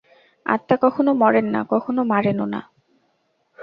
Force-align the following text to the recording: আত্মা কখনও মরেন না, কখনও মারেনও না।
আত্মা 0.45 0.75
কখনও 0.83 1.11
মরেন 1.13 1.47
না, 1.49 1.61
কখনও 1.69 2.01
মারেনও 2.03 2.45
না। 2.45 2.61